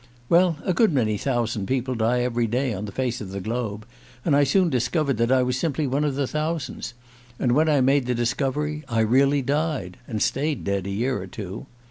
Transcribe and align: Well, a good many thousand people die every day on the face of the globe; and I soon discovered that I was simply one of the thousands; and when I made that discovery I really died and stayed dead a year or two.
Well, 0.29 0.57
a 0.65 0.73
good 0.73 0.91
many 0.91 1.15
thousand 1.15 1.67
people 1.67 1.93
die 1.93 2.21
every 2.21 2.47
day 2.47 2.73
on 2.73 2.85
the 2.85 2.91
face 2.91 3.21
of 3.21 3.29
the 3.29 3.39
globe; 3.39 3.85
and 4.25 4.35
I 4.35 4.43
soon 4.45 4.71
discovered 4.71 5.17
that 5.17 5.31
I 5.31 5.43
was 5.43 5.59
simply 5.59 5.85
one 5.85 6.03
of 6.03 6.15
the 6.15 6.25
thousands; 6.25 6.95
and 7.37 7.51
when 7.51 7.69
I 7.69 7.81
made 7.81 8.07
that 8.07 8.15
discovery 8.15 8.83
I 8.89 9.01
really 9.01 9.43
died 9.43 9.97
and 10.07 10.19
stayed 10.19 10.63
dead 10.63 10.87
a 10.87 10.89
year 10.89 11.21
or 11.21 11.27
two. 11.27 11.67